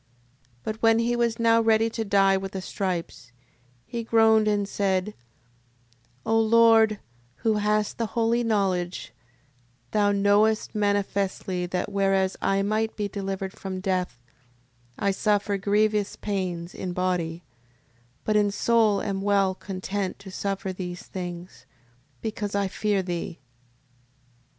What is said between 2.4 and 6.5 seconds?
the stripes, he groaned: and said: O